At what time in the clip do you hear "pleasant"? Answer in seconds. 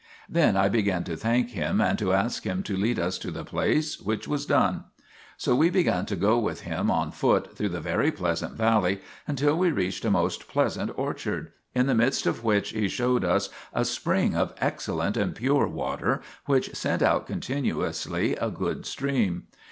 8.11-8.55, 10.47-10.89